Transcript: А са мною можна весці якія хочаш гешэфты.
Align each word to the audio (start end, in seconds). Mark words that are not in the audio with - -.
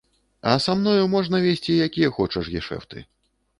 А 0.51 0.55
са 0.63 0.73
мною 0.79 1.05
можна 1.15 1.43
весці 1.45 1.77
якія 1.89 2.11
хочаш 2.17 2.51
гешэфты. 2.57 3.07